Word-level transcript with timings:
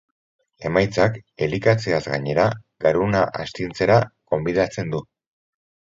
Emaitzak, 0.69 1.19
elikatzeaz 1.47 2.01
gainera, 2.07 2.47
garuna 2.87 3.21
astintzera 3.45 3.99
gonbidatzen 4.33 4.91
du. 4.97 5.03